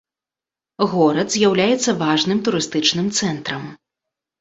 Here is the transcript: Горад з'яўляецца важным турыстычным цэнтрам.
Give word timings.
Горад 0.93 1.27
з'яўляецца 1.35 1.97
важным 2.03 2.43
турыстычным 2.51 3.07
цэнтрам. 3.17 3.73